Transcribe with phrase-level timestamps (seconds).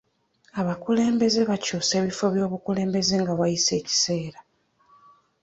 [0.59, 4.39] Abakulembeze bakyusa ebifo by'obukulembeze nga wayise ekiseera.